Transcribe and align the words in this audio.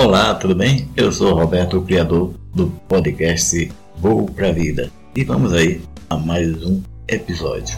Olá, 0.00 0.32
tudo 0.32 0.54
bem? 0.54 0.88
Eu 0.96 1.10
sou 1.10 1.34
Roberto, 1.34 1.78
o 1.78 1.84
criador 1.84 2.32
do 2.54 2.68
podcast 2.86 3.68
Voo 3.96 4.26
pra 4.26 4.52
Vida. 4.52 4.92
E 5.12 5.24
vamos 5.24 5.52
aí 5.52 5.82
a 6.08 6.16
mais 6.16 6.62
um 6.62 6.80
episódio. 7.08 7.76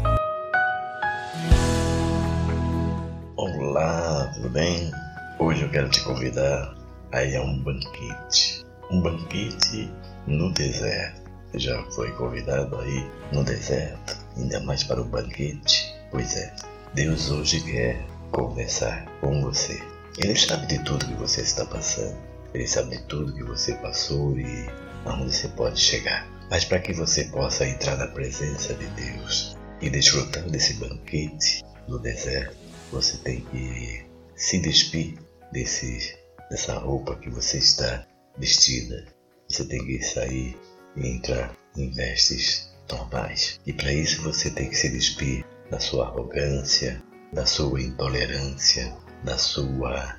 Olá, 3.37 4.30
tudo 4.35 4.51
bem? 4.51 4.91
Hoje 5.38 5.62
eu 5.62 5.71
quero 5.71 5.88
te 5.88 6.03
convidar 6.04 6.77
a 7.11 7.25
ir 7.25 7.37
a 7.37 7.43
um 7.43 7.59
banquete. 7.62 8.66
Um 8.91 9.00
banquete 9.00 9.91
no 10.27 10.52
deserto. 10.52 11.23
Você 11.50 11.59
já 11.59 11.82
foi 11.93 12.11
convidado 12.12 12.77
aí 12.80 13.02
no 13.32 13.43
deserto, 13.43 14.18
ainda 14.37 14.61
mais 14.61 14.84
para 14.84 15.00
o 15.00 15.07
banquete? 15.07 15.91
Pois 16.11 16.37
é, 16.37 16.55
Deus 16.93 17.30
hoje 17.30 17.62
quer 17.62 18.05
conversar 18.30 19.07
com 19.23 19.41
você. 19.41 19.80
Ele 20.23 20.37
sabe 20.37 20.66
de 20.66 20.84
tudo 20.84 21.07
que 21.07 21.14
você 21.14 21.41
está 21.41 21.64
passando. 21.64 22.14
Ele 22.53 22.66
sabe 22.66 22.98
de 22.98 23.03
tudo 23.05 23.32
que 23.32 23.43
você 23.43 23.75
passou 23.77 24.39
e 24.39 24.67
aonde 25.07 25.35
você 25.35 25.49
pode 25.49 25.81
chegar. 25.81 26.29
Mas 26.50 26.63
para 26.63 26.79
que 26.79 26.93
você 26.93 27.25
possa 27.25 27.67
entrar 27.67 27.96
na 27.96 28.07
presença 28.08 28.75
de 28.75 28.86
Deus 28.89 29.57
e 29.80 29.89
desfrutar 29.89 30.44
desse 30.50 30.75
banquete 30.75 31.63
no 31.89 31.99
deserto, 31.99 32.55
você 32.92 33.17
tem 33.19 33.41
que 33.47 34.05
se 34.36 34.58
despir 34.58 35.14
desse, 35.53 36.14
dessa 36.50 36.75
roupa 36.75 37.16
que 37.16 37.30
você 37.30 37.56
está 37.56 38.06
vestida. 38.36 39.06
Você 39.48 39.64
tem 39.64 39.83
que 39.86 40.02
sair 40.02 40.55
e 40.97 41.08
entrar 41.08 41.56
em 41.75 41.91
vestes 41.92 42.70
normais. 42.92 43.58
E 43.64 43.72
para 43.72 43.91
isso 43.91 44.20
você 44.22 44.50
tem 44.50 44.69
que 44.69 44.77
se 44.77 44.91
despir 44.91 45.47
da 45.70 45.80
sua 45.80 46.08
arrogância, 46.08 47.02
da 47.33 47.47
sua 47.47 47.80
intolerância, 47.80 48.94
da 49.24 49.36
sua, 49.36 50.19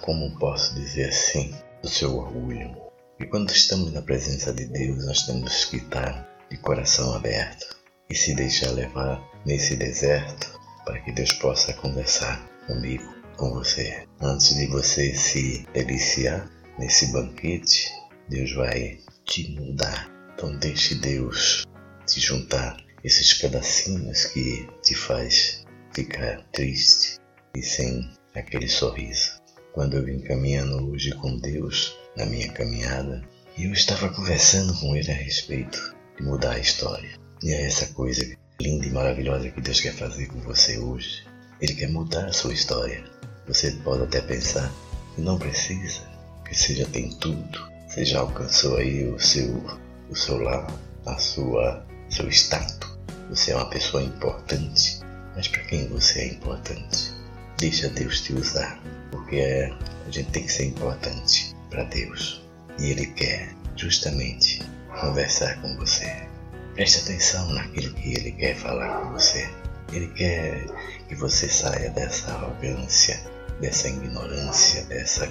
como 0.00 0.36
posso 0.38 0.74
dizer 0.74 1.08
assim, 1.08 1.54
do 1.82 1.88
seu 1.88 2.16
orgulho. 2.16 2.76
E 3.20 3.26
quando 3.26 3.50
estamos 3.50 3.92
na 3.92 4.02
presença 4.02 4.52
de 4.52 4.66
Deus, 4.66 5.04
nós 5.04 5.22
temos 5.22 5.64
que 5.66 5.76
estar 5.76 6.26
de 6.50 6.56
coração 6.58 7.14
aberto 7.14 7.76
e 8.08 8.14
se 8.14 8.34
deixar 8.34 8.70
levar 8.70 9.22
nesse 9.44 9.76
deserto 9.76 10.58
para 10.84 11.00
que 11.00 11.12
Deus 11.12 11.32
possa 11.32 11.72
conversar 11.74 12.48
comigo, 12.66 13.04
com 13.36 13.50
você. 13.50 14.06
Antes 14.20 14.54
de 14.54 14.66
você 14.66 15.14
se 15.14 15.66
deliciar 15.74 16.50
nesse 16.78 17.12
banquete, 17.12 17.92
Deus 18.28 18.52
vai 18.54 18.98
te 19.24 19.50
mudar. 19.50 20.10
Então 20.34 20.56
deixe 20.56 20.94
Deus 20.94 21.66
te 22.06 22.20
juntar 22.20 22.76
esses 23.04 23.34
pedacinhos 23.34 24.24
que 24.26 24.68
te 24.82 24.94
faz 24.94 25.64
ficar 25.92 26.42
triste 26.52 27.17
e 27.54 27.62
sem 27.62 28.10
aquele 28.34 28.68
sorriso. 28.68 29.40
Quando 29.72 29.96
eu 29.96 30.04
vim 30.04 30.20
caminhando 30.20 30.90
hoje 30.90 31.12
com 31.12 31.36
Deus 31.36 31.96
na 32.16 32.26
minha 32.26 32.50
caminhada, 32.52 33.22
eu 33.56 33.72
estava 33.72 34.08
conversando 34.08 34.74
com 34.78 34.94
Ele 34.94 35.10
a 35.10 35.14
respeito 35.14 35.94
de 36.16 36.24
mudar 36.24 36.52
a 36.52 36.58
história. 36.58 37.10
E 37.42 37.52
é 37.52 37.66
essa 37.66 37.86
coisa 37.94 38.36
linda 38.60 38.86
e 38.86 38.90
maravilhosa 38.90 39.50
que 39.50 39.60
Deus 39.60 39.80
quer 39.80 39.92
fazer 39.92 40.26
com 40.26 40.40
você 40.40 40.78
hoje. 40.78 41.24
Ele 41.60 41.74
quer 41.74 41.88
mudar 41.88 42.26
a 42.26 42.32
sua 42.32 42.52
história. 42.52 43.04
Você 43.46 43.70
pode 43.84 44.02
até 44.02 44.20
pensar 44.20 44.72
que 45.14 45.20
não 45.20 45.38
precisa, 45.38 46.02
que 46.44 46.54
você 46.54 46.74
já 46.74 46.86
tem 46.86 47.10
tudo, 47.10 47.68
você 47.88 48.04
já 48.04 48.20
alcançou 48.20 48.76
aí 48.76 49.08
o 49.08 49.18
seu, 49.18 49.62
o 50.10 50.14
seu 50.14 50.38
lar, 50.38 50.66
a 51.06 51.16
sua, 51.18 51.86
seu 52.10 52.28
status. 52.28 52.98
Você 53.30 53.52
é 53.52 53.56
uma 53.56 53.70
pessoa 53.70 54.02
importante, 54.02 55.00
mas 55.34 55.48
para 55.48 55.62
quem 55.64 55.88
você 55.88 56.20
é 56.20 56.26
importante? 56.28 57.17
Deixa 57.58 57.88
Deus 57.88 58.20
te 58.20 58.32
usar, 58.34 58.80
porque 59.10 59.72
a 60.06 60.10
gente 60.12 60.30
tem 60.30 60.44
que 60.44 60.52
ser 60.52 60.66
importante 60.66 61.56
para 61.68 61.82
Deus. 61.82 62.40
E 62.78 62.92
Ele 62.92 63.06
quer 63.06 63.52
justamente 63.74 64.62
conversar 65.00 65.60
com 65.60 65.76
você. 65.76 66.24
Preste 66.74 67.00
atenção 67.00 67.52
naquilo 67.52 67.92
que 67.94 68.14
Ele 68.14 68.30
quer 68.30 68.54
falar 68.54 69.00
com 69.00 69.12
você. 69.14 69.50
Ele 69.92 70.06
quer 70.06 70.66
que 71.08 71.16
você 71.16 71.48
saia 71.48 71.90
dessa 71.90 72.30
arrogância, 72.30 73.20
dessa 73.60 73.88
ignorância, 73.88 74.84
dessa 74.84 75.28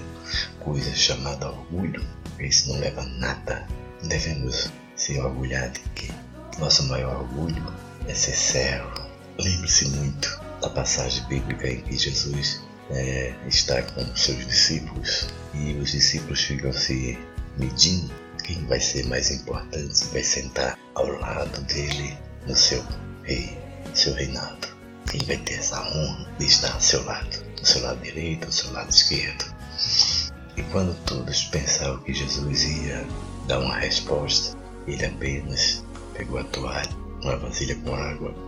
coisa 0.59 0.93
chamada 0.93 1.49
orgulho. 1.49 2.05
Isso 2.41 2.73
não 2.73 2.79
leva 2.81 3.03
a 3.03 3.05
nada. 3.05 3.65
Devemos 4.03 4.69
se 4.97 5.17
orgulhar 5.17 5.69
de 5.69 5.79
que 5.95 6.11
nosso 6.59 6.83
maior 6.87 7.21
orgulho 7.21 7.73
é 8.05 8.13
ser 8.13 8.35
servo. 8.35 9.07
Lembre-se 9.39 9.87
muito 9.91 10.36
da 10.61 10.69
passagem 10.69 11.23
bíblica 11.25 11.69
em 11.69 11.81
que 11.81 11.97
Jesus 11.97 12.61
é, 12.89 13.33
está 13.47 13.81
com 13.83 14.03
seus 14.15 14.45
discípulos 14.45 15.27
e 15.53 15.73
os 15.73 15.91
discípulos 15.91 16.41
ficam 16.41 16.71
se 16.73 17.17
medindo 17.57 18.13
quem 18.43 18.65
vai 18.65 18.79
ser 18.79 19.05
mais 19.07 19.29
importante, 19.29 20.05
vai 20.13 20.23
sentar 20.23 20.79
ao 20.95 21.07
lado 21.07 21.61
dele 21.63 22.17
no 22.47 22.55
seu 22.55 22.83
rei, 23.23 23.57
seu 23.93 24.13
reinado. 24.13 24.67
Quem 25.11 25.19
vai 25.25 25.37
ter 25.37 25.55
essa 25.55 25.81
honra 25.81 26.29
de 26.37 26.45
estar 26.45 26.73
ao 26.73 26.81
seu 26.81 27.03
lado, 27.03 27.43
do 27.55 27.65
seu 27.65 27.81
lado 27.81 28.01
direito, 28.01 28.47
do 28.47 28.53
seu 28.53 28.71
lado 28.71 28.89
esquerdo. 28.89 29.45
E 30.55 30.63
quando 30.71 30.95
todos 31.05 31.43
pensavam 31.45 31.99
que 32.03 32.13
Jesus 32.13 32.63
ia 32.63 33.05
dar 33.47 33.59
uma 33.59 33.77
resposta, 33.77 34.57
ele 34.87 35.05
apenas 35.05 35.83
pegou 36.13 36.39
a 36.39 36.43
toalha, 36.45 36.89
uma 37.21 37.37
vasilha 37.37 37.75
com 37.75 37.93
água 37.95 38.46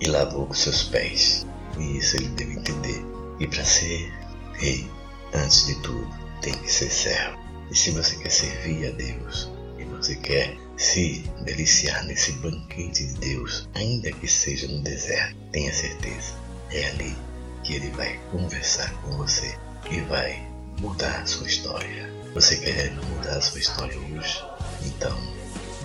e 0.00 0.06
lavou 0.06 0.46
com 0.46 0.54
seus 0.54 0.84
pés. 0.84 1.46
E 1.78 1.98
isso 1.98 2.16
ele 2.16 2.28
deve 2.28 2.54
entender. 2.54 3.04
E 3.38 3.46
para 3.46 3.64
ser 3.64 4.12
rei, 4.54 4.88
antes 5.34 5.66
de 5.66 5.74
tudo, 5.76 6.08
tem 6.40 6.52
que 6.54 6.72
ser 6.72 6.90
servo. 6.90 7.38
E 7.70 7.76
se 7.76 7.90
você 7.90 8.16
quer 8.16 8.30
servir 8.30 8.88
a 8.88 8.90
Deus 8.92 9.50
e 9.78 9.84
você 9.84 10.16
quer 10.16 10.56
se 10.76 11.24
deliciar 11.44 12.04
nesse 12.04 12.32
banquete 12.32 13.06
de 13.06 13.14
Deus, 13.14 13.68
ainda 13.74 14.10
que 14.12 14.26
seja 14.26 14.66
no 14.68 14.82
deserto, 14.82 15.36
tenha 15.52 15.72
certeza, 15.72 16.34
é 16.70 16.88
ali 16.88 17.16
que 17.64 17.74
Ele 17.74 17.90
vai 17.90 18.18
conversar 18.30 18.90
com 19.02 19.16
você 19.16 19.54
e 19.90 20.00
vai 20.02 20.48
mudar 20.80 21.20
a 21.22 21.26
sua 21.26 21.46
história. 21.46 22.12
Você 22.34 22.56
quer 22.56 22.92
mudar 22.92 23.36
a 23.36 23.40
sua 23.40 23.58
história 23.58 23.98
hoje? 23.98 24.44
Então, 24.84 25.18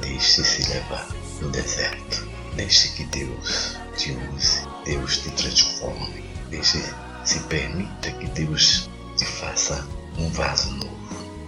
deixe-se 0.01 0.71
levar 0.71 1.07
no 1.41 1.49
deserto. 1.49 2.22
Deixe 2.55 2.89
que 2.89 3.03
Deus 3.05 3.77
te 3.97 4.11
use, 4.11 4.61
Deus 4.85 5.17
te 5.17 5.31
transforme. 5.31 6.23
Deixe, 6.49 6.83
se 7.25 7.39
permita 7.41 8.11
que 8.11 8.27
Deus 8.27 8.89
te 9.17 9.25
faça 9.25 9.87
um 10.17 10.29
vaso 10.29 10.71
novo 10.71 10.93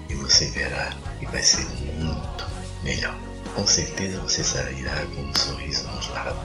e 0.10 0.16
você 0.16 0.48
verá 0.48 0.92
que 1.20 1.28
vai 1.28 1.44
ser 1.44 1.66
muito 1.94 2.48
melhor. 2.84 3.16
Com 3.54 3.68
certeza 3.68 4.20
você 4.22 4.44
sairá 4.44 5.06
com 5.14 5.22
um 5.22 5.36
sorriso 5.36 5.88
nos 5.90 6.08
lábios, 6.10 6.38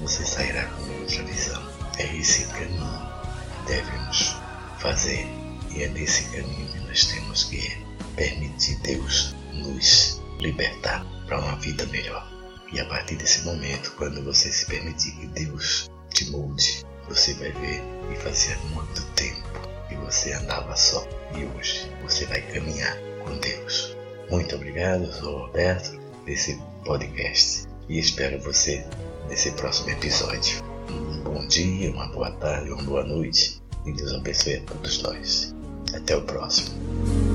você 0.00 0.24
sairá 0.24 0.64
com 0.64 0.82
outra 1.00 1.22
visão. 1.22 1.62
É 1.98 2.16
esse 2.16 2.44
caminho 2.46 3.08
que 3.66 3.72
devemos 3.72 4.36
fazer 4.78 5.26
e 5.70 5.82
é 5.82 5.88
nesse 5.88 6.24
caminho 6.24 6.68
que 6.72 6.78
nós 6.80 7.04
temos 7.04 7.44
que 7.44 7.84
permitir 8.16 8.76
Deus 8.80 9.34
nos 9.52 10.20
libertar 10.40 11.04
para 11.26 11.38
uma 11.38 11.56
vida 11.56 11.86
melhor. 11.86 12.37
E 12.72 12.80
a 12.80 12.84
partir 12.84 13.16
desse 13.16 13.42
momento, 13.44 13.94
quando 13.96 14.22
você 14.22 14.50
se 14.50 14.66
permitir 14.66 15.12
que 15.12 15.26
Deus 15.28 15.90
te 16.10 16.30
molde, 16.30 16.84
você 17.08 17.32
vai 17.34 17.50
ver 17.52 17.82
e 18.12 18.16
fazia 18.16 18.56
muito 18.74 19.02
tempo 19.12 19.48
que 19.88 19.94
você 19.96 20.32
andava 20.32 20.76
só 20.76 21.06
e 21.34 21.44
hoje 21.44 21.90
você 22.02 22.26
vai 22.26 22.42
caminhar 22.42 22.96
com 23.24 23.38
Deus. 23.38 23.96
Muito 24.30 24.54
obrigado, 24.54 25.04
eu 25.04 25.12
sou 25.12 25.34
o 25.34 25.38
Roberto 25.46 25.98
desse 26.26 26.60
podcast 26.84 27.66
e 27.88 27.98
espero 27.98 28.38
você 28.40 28.84
nesse 29.28 29.50
próximo 29.52 29.90
episódio. 29.90 30.62
Um 30.90 31.22
bom 31.22 31.46
dia, 31.46 31.90
uma 31.90 32.08
boa 32.08 32.30
tarde, 32.32 32.70
uma 32.70 32.82
boa 32.82 33.04
noite 33.04 33.62
e 33.86 33.92
Deus 33.92 34.12
abençoe 34.12 34.56
a 34.56 34.62
todos 34.62 35.02
nós. 35.02 35.54
Até 35.94 36.14
o 36.14 36.22
próximo. 36.22 37.27